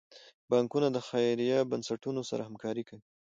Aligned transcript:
بانکونه 0.49 0.87
د 0.91 0.97
خیریه 1.07 1.59
بنسټونو 1.71 2.21
سره 2.29 2.41
همکاري 2.49 2.83
کوي. 2.89 3.03